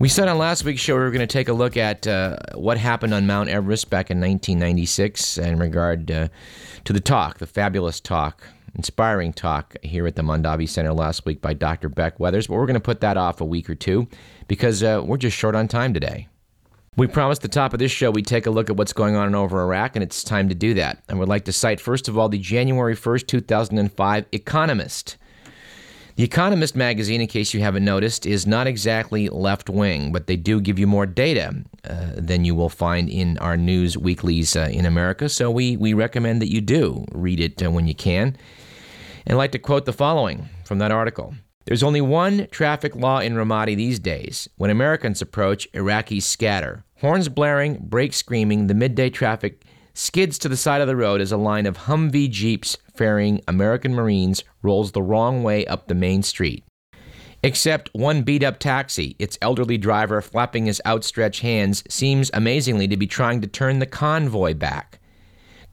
[0.00, 2.36] We said on last week's show we were going to take a look at uh,
[2.54, 6.28] what happened on Mount Everest back in 1996 in regard uh,
[6.84, 11.40] to the talk, the fabulous talk, inspiring talk here at the Mondavi Center last week
[11.42, 11.88] by Dr.
[11.88, 12.46] Beck Weathers.
[12.46, 14.06] But we're going to put that off a week or two
[14.46, 16.28] because uh, we're just short on time today.
[16.96, 19.26] We promised the top of this show we'd take a look at what's going on
[19.26, 21.02] in over Iraq, and it's time to do that.
[21.08, 25.16] I would like to cite, first of all, the January 1st, 2005 Economist
[26.18, 30.34] the Economist magazine, in case you haven't noticed, is not exactly left wing, but they
[30.34, 31.54] do give you more data
[31.88, 35.28] uh, than you will find in our news weeklies uh, in America.
[35.28, 38.36] So we, we recommend that you do read it uh, when you can.
[39.26, 41.36] And I'd like to quote the following from that article.
[41.66, 44.48] There's only one traffic law in Ramadi these days.
[44.56, 46.82] When Americans approach, Iraqis scatter.
[46.96, 49.62] Horns blaring, brakes screaming, the midday traffic
[49.98, 53.94] skids to the side of the road as a line of Humvee Jeeps ferrying American
[53.94, 56.64] Marines rolls the wrong way up the main street.
[57.42, 62.96] Except one beat up taxi, its elderly driver flapping his outstretched hands, seems amazingly to
[62.96, 65.00] be trying to turn the convoy back.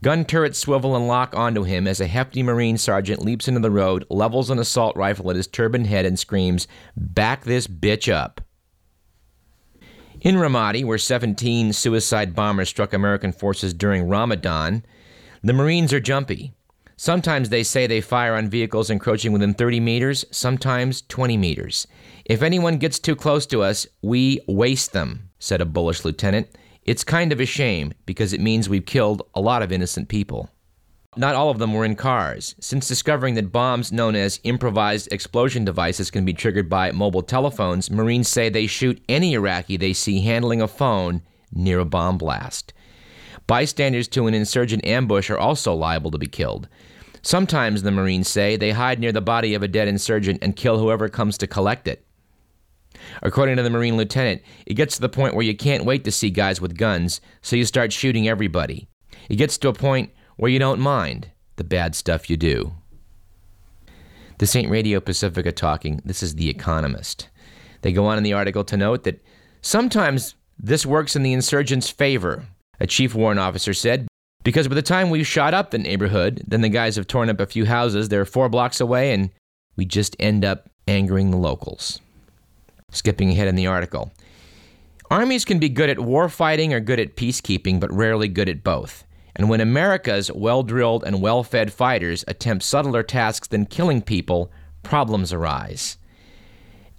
[0.02, 3.70] Gun turrets swivel and lock onto him as a hefty Marine sergeant leaps into the
[3.70, 8.40] road, levels an assault rifle at his turbaned head, and screams, Back this bitch up.
[10.26, 14.84] In Ramadi, where 17 suicide bombers struck American forces during Ramadan,
[15.44, 16.52] the Marines are jumpy.
[16.96, 21.86] Sometimes they say they fire on vehicles encroaching within 30 meters, sometimes 20 meters.
[22.24, 26.48] If anyone gets too close to us, we waste them, said a bullish lieutenant.
[26.82, 30.50] It's kind of a shame because it means we've killed a lot of innocent people.
[31.18, 32.54] Not all of them were in cars.
[32.60, 37.90] Since discovering that bombs known as improvised explosion devices can be triggered by mobile telephones,
[37.90, 42.74] Marines say they shoot any Iraqi they see handling a phone near a bomb blast.
[43.46, 46.68] Bystanders to an insurgent ambush are also liable to be killed.
[47.22, 50.78] Sometimes, the Marines say, they hide near the body of a dead insurgent and kill
[50.78, 52.04] whoever comes to collect it.
[53.22, 56.12] According to the Marine lieutenant, it gets to the point where you can't wait to
[56.12, 58.88] see guys with guns, so you start shooting everybody.
[59.28, 62.72] It gets to a point where you don't mind the bad stuff you do.
[64.38, 67.28] This ain't Radio Pacifica talking, this is The Economist.
[67.80, 69.24] They go on in the article to note that
[69.62, 72.44] sometimes this works in the insurgents' favor,
[72.78, 74.06] a chief warrant officer said,
[74.44, 77.40] because by the time we've shot up the neighborhood, then the guys have torn up
[77.40, 79.30] a few houses, they're four blocks away, and
[79.76, 82.00] we just end up angering the locals.
[82.90, 84.12] Skipping ahead in the article.
[85.10, 88.62] Armies can be good at war fighting or good at peacekeeping, but rarely good at
[88.62, 89.05] both.
[89.36, 94.50] And when America's well drilled and well fed fighters attempt subtler tasks than killing people,
[94.82, 95.98] problems arise.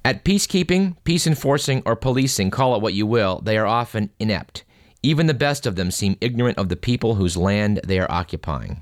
[0.06, 4.64] At peacekeeping, peace enforcing, or policing, call it what you will, they are often inept.
[5.03, 8.81] Even the best of them seem ignorant of the people whose land they are occupying.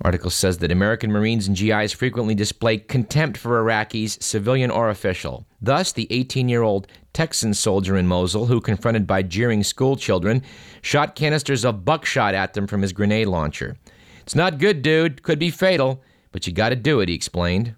[0.00, 5.46] Article says that American Marines and GIs frequently display contempt for Iraqis, civilian or official.
[5.60, 10.42] Thus, the 18 year old Texan soldier in Mosul, who, confronted by jeering schoolchildren,
[10.80, 13.76] shot canisters of buckshot at them from his grenade launcher.
[14.22, 15.22] It's not good, dude.
[15.22, 16.02] Could be fatal,
[16.32, 17.74] but you gotta do it, he explained.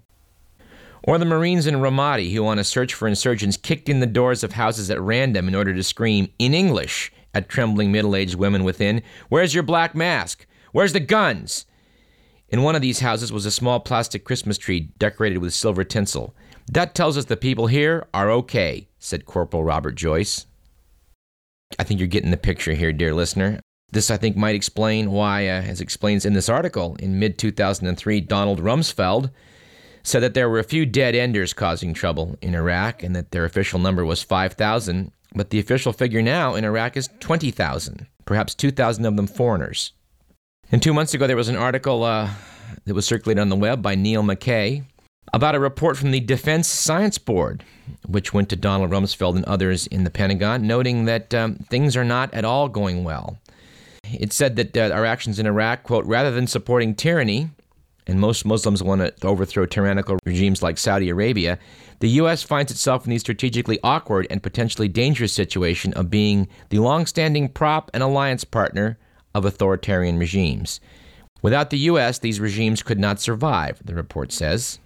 [1.03, 4.43] Or the Marines in Ramadi, who, on a search for insurgents, kicked in the doors
[4.43, 8.63] of houses at random in order to scream in English at trembling middle aged women
[8.63, 10.47] within, Where's your black mask?
[10.71, 11.65] Where's the guns?
[12.49, 16.35] In one of these houses was a small plastic Christmas tree decorated with silver tinsel.
[16.71, 20.45] That tells us the people here are okay, said Corporal Robert Joyce.
[21.79, 23.59] I think you're getting the picture here, dear listener.
[23.91, 28.21] This, I think, might explain why, uh, as explains in this article, in mid 2003,
[28.21, 29.31] Donald Rumsfeld
[30.03, 33.45] said that there were a few dead enders causing trouble in Iraq and that their
[33.45, 39.05] official number was 5,000, but the official figure now in Iraq is 20,000, perhaps 2,000
[39.05, 39.93] of them foreigners.
[40.71, 42.29] And two months ago, there was an article uh,
[42.85, 44.83] that was circulated on the web by Neil McKay
[45.33, 47.63] about a report from the Defense Science Board,
[48.07, 52.05] which went to Donald Rumsfeld and others in the Pentagon, noting that um, things are
[52.05, 53.37] not at all going well.
[54.03, 57.49] It said that uh, our actions in Iraq, quote, rather than supporting tyranny,
[58.07, 61.57] and most Muslims want to overthrow tyrannical regimes like Saudi Arabia,
[61.99, 62.43] the U.S.
[62.43, 67.89] finds itself in the strategically awkward and potentially dangerous situation of being the long-standing prop
[67.93, 68.97] and alliance partner
[69.35, 70.79] of authoritarian regimes.
[71.43, 74.79] Without the U.S., these regimes could not survive, the report says.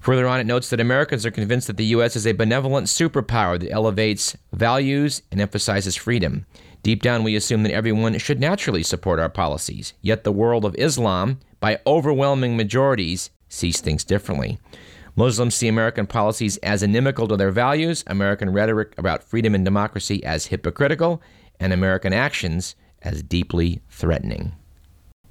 [0.00, 2.16] Further on, it notes that Americans are convinced that the U.S.
[2.16, 6.46] is a benevolent superpower that elevates values and emphasizes freedom.
[6.82, 9.92] Deep down, we assume that everyone should naturally support our policies.
[10.00, 14.58] Yet the world of Islam, by overwhelming majorities, sees things differently.
[15.14, 20.24] Muslims see American policies as inimical to their values, American rhetoric about freedom and democracy
[20.24, 21.20] as hypocritical,
[21.60, 24.52] and American actions as deeply threatening.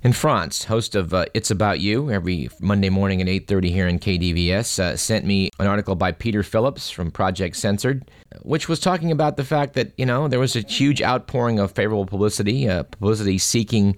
[0.01, 4.00] In France, host of uh, It's About You every Monday morning at 8:30 here in
[4.00, 8.10] KDVS, uh, sent me an article by Peter Phillips from Project Censored,
[8.44, 11.74] which was talking about the fact that you know there was a huge outpouring of
[11.74, 13.98] favorable publicity, uh, publicity seeking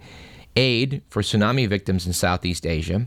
[0.56, 3.06] aid for tsunami victims in Southeast Asia,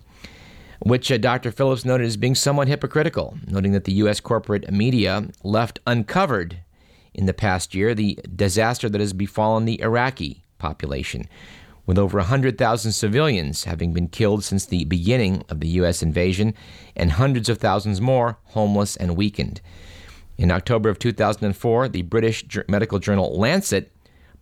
[0.80, 1.52] which uh, Dr.
[1.52, 4.22] Phillips noted as being somewhat hypocritical, noting that the U.S.
[4.22, 6.60] corporate media left uncovered
[7.14, 11.28] in the past year the disaster that has befallen the Iraqi population
[11.86, 16.02] with over 100,000 civilians having been killed since the beginning of the U.S.
[16.02, 16.54] invasion
[16.96, 19.62] and hundreds of thousands more homeless and weakened.
[20.38, 23.92] In October of 2004, the British medical journal Lancet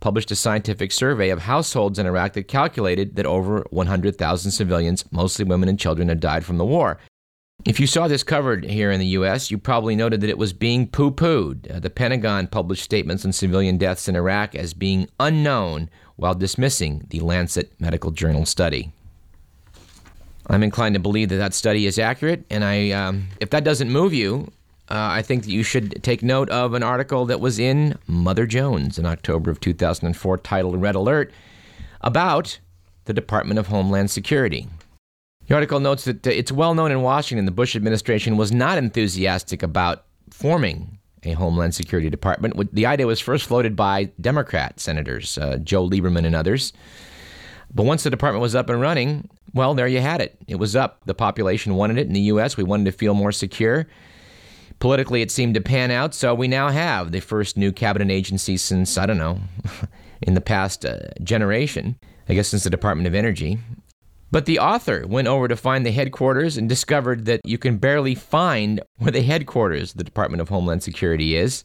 [0.00, 5.44] published a scientific survey of households in Iraq that calculated that over 100,000 civilians, mostly
[5.44, 6.98] women and children, had died from the war.
[7.64, 10.52] If you saw this covered here in the U.S., you probably noted that it was
[10.52, 11.74] being poo pooed.
[11.74, 17.06] Uh, the Pentagon published statements on civilian deaths in Iraq as being unknown while dismissing
[17.08, 18.92] the Lancet Medical Journal study.
[20.48, 23.90] I'm inclined to believe that that study is accurate, and I, um, if that doesn't
[23.90, 24.52] move you,
[24.90, 28.44] uh, I think that you should take note of an article that was in Mother
[28.46, 31.32] Jones in October of 2004 titled Red Alert
[32.02, 32.58] about
[33.06, 34.68] the Department of Homeland Security.
[35.46, 39.62] The article notes that it's well known in Washington the Bush administration was not enthusiastic
[39.62, 42.74] about forming a Homeland Security Department.
[42.74, 46.72] The idea was first floated by Democrat senators, uh, Joe Lieberman and others.
[47.74, 50.36] But once the department was up and running, well, there you had it.
[50.46, 51.02] It was up.
[51.06, 52.56] The population wanted it in the U.S.
[52.56, 53.86] We wanted to feel more secure.
[54.78, 58.56] Politically, it seemed to pan out, so we now have the first new cabinet agency
[58.56, 59.38] since, I don't know,
[60.22, 61.96] in the past uh, generation,
[62.28, 63.58] I guess since the Department of Energy.
[64.34, 68.16] But the author went over to find the headquarters and discovered that you can barely
[68.16, 71.62] find where the headquarters of the Department of Homeland Security is.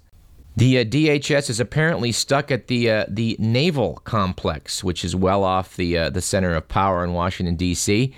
[0.55, 5.43] The uh, DHS is apparently stuck at the uh, the Naval Complex, which is well
[5.43, 8.13] off the uh, the center of power in Washington D.C.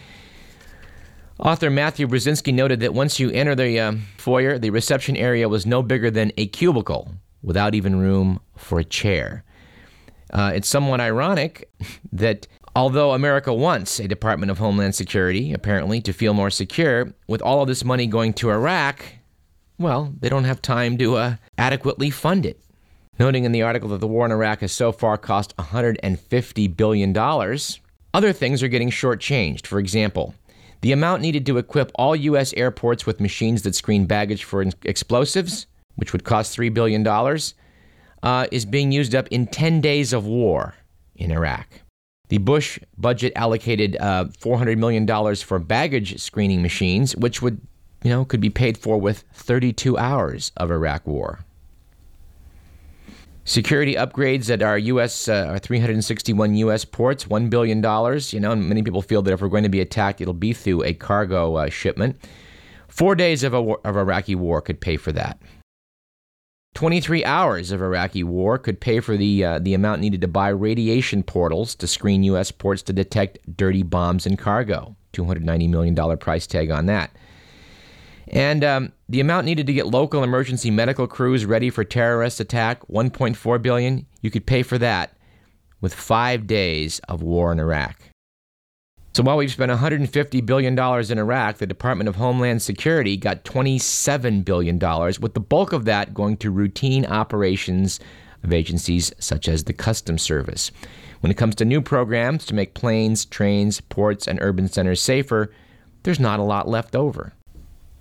[1.39, 5.65] Author Matthew Brzezinski noted that once you enter the uh, foyer, the reception area was
[5.65, 9.45] no bigger than a cubicle, without even room for a chair.
[10.33, 11.69] Uh, it's somewhat ironic
[12.12, 17.42] that Although America wants a Department of Homeland Security, apparently, to feel more secure, with
[17.42, 19.04] all of this money going to Iraq,
[19.78, 22.62] well, they don't have time to uh, adequately fund it.
[23.20, 27.18] Noting in the article that the war in Iraq has so far cost $150 billion,
[28.14, 29.68] other things are getting shortchanged.
[29.68, 30.34] For example,
[30.80, 32.54] the amount needed to equip all U.S.
[32.54, 37.06] airports with machines that screen baggage for explosives, which would cost $3 billion,
[38.24, 40.76] uh, is being used up in 10 days of war
[41.18, 41.68] in Iraq.
[42.31, 47.60] The Bush budget allocated uh, $400 million for baggage screening machines, which would,
[48.04, 51.39] you know, could be paid for with 32 hours of Iraq war.
[53.44, 55.28] Security upgrades at our U.S.
[55.28, 56.86] Uh, our 361 U.S.
[56.86, 57.80] ports, $1 billion.
[58.30, 60.84] You know, many people feel that if we're going to be attacked, it'll be through
[60.84, 62.18] a cargo uh, shipment.
[62.88, 65.38] Four days of, a, of Iraqi war could pay for that.
[66.74, 70.50] 23 hours of Iraqi war could pay for the, uh, the amount needed to buy
[70.50, 72.52] radiation portals to screen U.S.
[72.52, 74.96] ports to detect dirty bombs and cargo.
[75.14, 77.12] $290 million price tag on that.
[78.30, 82.82] And um, the amount needed to get local emergency medical crews ready for terrorist attack,
[82.88, 84.06] 1.4 billion.
[84.22, 85.18] You could pay for that
[85.82, 88.11] with five days of war in Iraq.
[89.13, 94.46] So while we've spent $150 billion in Iraq, the Department of Homeland Security got $27
[94.46, 94.80] billion,
[95.20, 98.00] with the bulk of that going to routine operations
[98.41, 100.72] of agencies such as the Customs Service.
[101.20, 105.51] When it comes to new programs to make planes, trains, ports, and urban centers safer,
[106.03, 107.34] there's not a lot left over.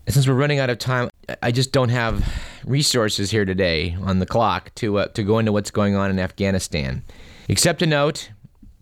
[0.07, 1.11] And since we're running out of time,
[1.43, 2.25] I just don't have
[2.64, 6.21] resources here today on the clock to, uh, to go into what's going on in
[6.21, 7.02] Afghanistan.
[7.49, 8.31] Except to note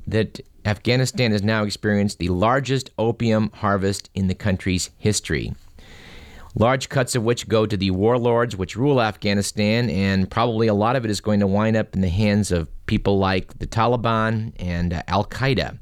[0.06, 5.54] that Afghanistan has now experienced the largest opium harvest in the country's history.
[6.54, 10.94] Large cuts of which go to the warlords which rule Afghanistan, and probably a lot
[10.94, 14.52] of it is going to wind up in the hands of people like the Taliban
[14.58, 15.78] and uh, Al Qaeda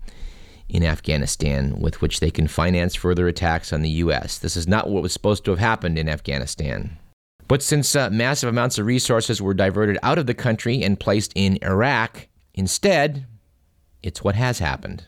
[0.68, 4.38] in Afghanistan, with which they can finance further attacks on the U.S.
[4.38, 6.96] This is not what was supposed to have happened in Afghanistan.
[7.48, 11.32] But since uh, massive amounts of resources were diverted out of the country and placed
[11.34, 13.26] in Iraq, instead,
[14.02, 15.06] it's what has happened.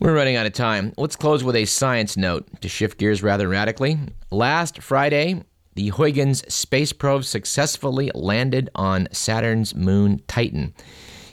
[0.00, 0.92] We're running out of time.
[0.96, 3.98] Let's close with a science note to shift gears rather radically.
[4.30, 5.42] Last Friday,
[5.74, 10.74] the Huygens space probe successfully landed on Saturn's moon Titan.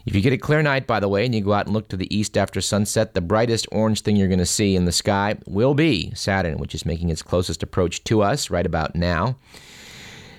[0.05, 1.88] If you get a clear night, by the way, and you go out and look
[1.89, 4.91] to the east after sunset, the brightest orange thing you're going to see in the
[4.91, 9.38] sky will be Saturn, which is making its closest approach to us right about now.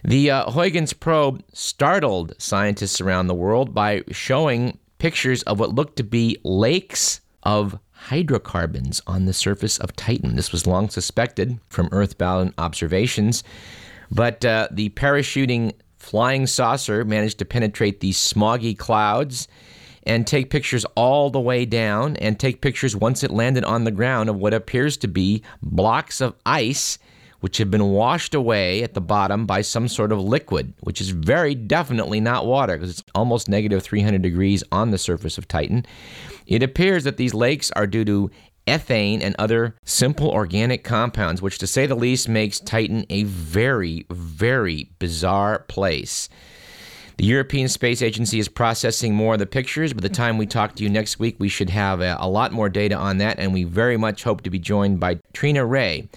[0.04, 5.96] The uh, Huygens probe startled scientists around the world by showing pictures of what looked
[5.96, 10.36] to be lakes of hydrocarbons on the surface of Titan.
[10.36, 13.42] This was long suspected from Earthbound observations,
[14.10, 19.48] but uh, the parachuting flying saucer managed to penetrate these smoggy clouds
[20.04, 23.90] and take pictures all the way down and take pictures once it landed on the
[23.90, 26.98] ground of what appears to be blocks of ice
[27.40, 31.10] which have been washed away at the bottom by some sort of liquid, which is
[31.10, 35.84] very definitely not water because it's almost negative 300 degrees on the surface of Titan.
[36.46, 38.30] It appears that these lakes are due to
[38.66, 44.06] ethane and other simple organic compounds, which to say the least makes Titan a very,
[44.10, 46.28] very bizarre place.
[47.18, 49.94] The European Space Agency is processing more of the pictures.
[49.94, 52.52] By the time we talk to you next week, we should have a, a lot
[52.52, 56.08] more data on that, and we very much hope to be joined by Trina Ray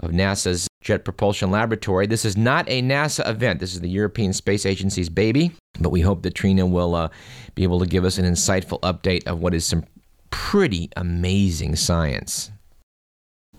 [0.00, 2.06] of NASA's Jet Propulsion Laboratory.
[2.06, 3.60] This is not a NASA event.
[3.60, 7.08] This is the European Space Agency's baby, but we hope that Trina will uh,
[7.54, 9.84] be able to give us an insightful update of what is some
[10.30, 12.50] pretty amazing science.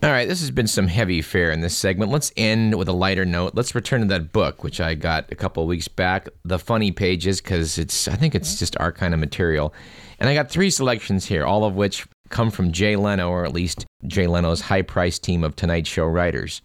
[0.04, 2.12] All right, this has been some heavy fare in this segment.
[2.12, 3.56] Let's end with a lighter note.
[3.56, 6.92] Let's return to that book, which I got a couple of weeks back, The Funny
[6.92, 9.74] Pages, because it's I think it's just our kind of material.
[10.20, 13.54] And I got three selections here, all of which come from Jay Leno, or at
[13.54, 16.62] least Jay Leno's high priced team of Tonight Show writers.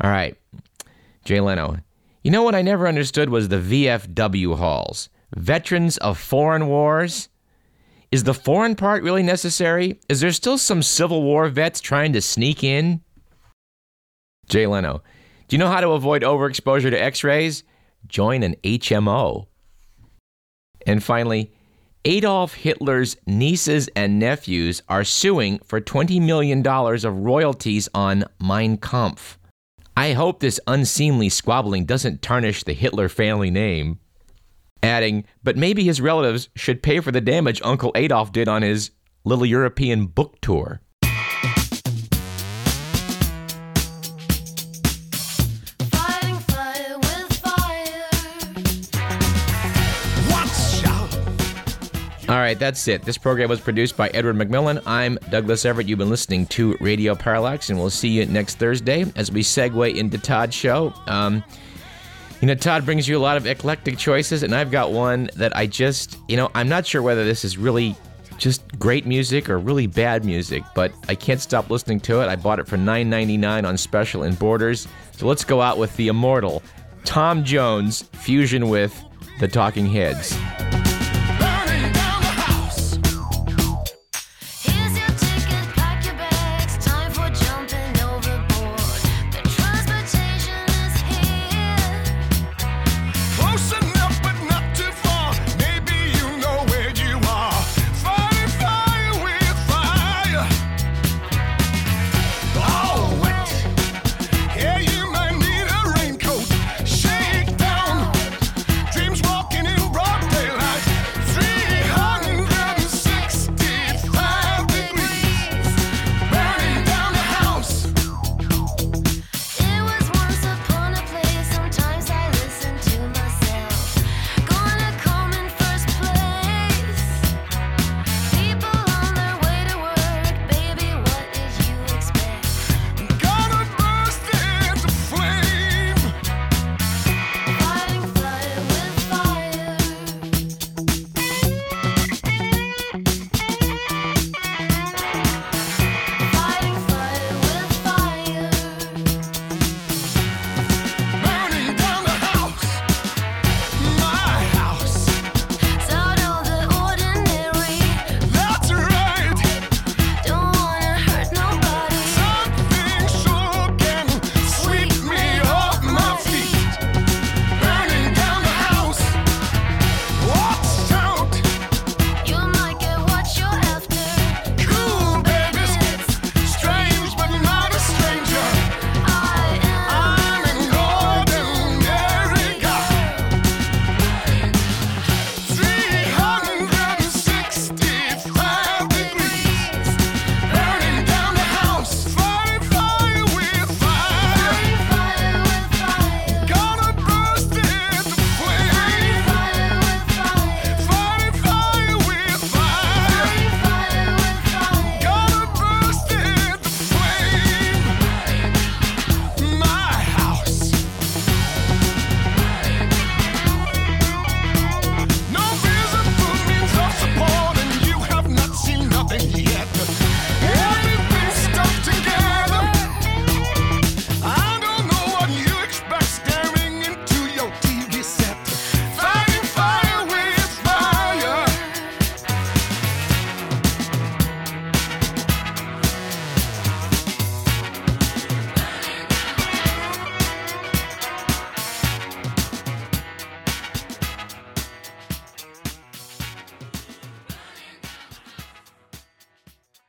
[0.00, 0.36] All right,
[1.24, 1.78] Jay Leno.
[2.22, 5.08] You know what I never understood was the VFW halls.
[5.34, 7.28] Veterans of foreign wars?
[8.10, 9.98] Is the foreign part really necessary?
[10.08, 13.00] Is there still some Civil War vets trying to sneak in?
[14.48, 15.02] Jay Leno.
[15.48, 17.64] Do you know how to avoid overexposure to x rays?
[18.06, 19.46] Join an HMO.
[20.86, 21.52] And finally,
[22.04, 29.38] Adolf Hitler's nieces and nephews are suing for $20 million of royalties on Mein Kampf.
[29.96, 34.00] I hope this unseemly squabbling doesn't tarnish the Hitler family name.
[34.82, 38.90] Adding, but maybe his relatives should pay for the damage Uncle Adolf did on his
[39.24, 40.80] little European book tour.
[52.32, 53.02] All right, that's it.
[53.02, 54.82] This program was produced by Edward McMillan.
[54.86, 55.86] I'm Douglas Everett.
[55.86, 59.94] You've been listening to Radio Parallax, and we'll see you next Thursday as we segue
[59.94, 60.94] into Todd's show.
[61.06, 61.44] Um,
[62.40, 65.54] you know, Todd brings you a lot of eclectic choices, and I've got one that
[65.54, 67.94] I just, you know, I'm not sure whether this is really
[68.38, 72.28] just great music or really bad music, but I can't stop listening to it.
[72.28, 74.88] I bought it for $9.99 on special in Borders.
[75.18, 76.62] So let's go out with the immortal
[77.04, 78.98] Tom Jones fusion with
[79.38, 80.34] the Talking Heads.